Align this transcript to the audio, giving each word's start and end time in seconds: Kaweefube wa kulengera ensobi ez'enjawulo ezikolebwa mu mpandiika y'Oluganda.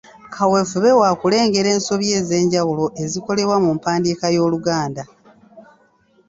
Kaweefube 0.33 0.91
wa 1.01 1.11
kulengera 1.19 1.69
ensobi 1.77 2.07
ez'enjawulo 2.19 2.85
ezikolebwa 3.03 3.57
mu 3.63 3.69
mpandiika 3.77 4.25
y'Oluganda. 4.35 5.03